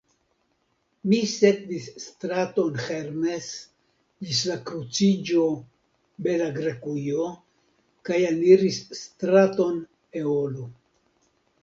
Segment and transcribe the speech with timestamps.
[1.09, 3.49] Mi sekvis straton Hermes
[4.29, 5.45] ĝis la kruciĝo
[6.29, 7.29] Bela Grekujo,
[8.11, 9.77] kaj eniris straton
[10.23, 10.71] Eolo.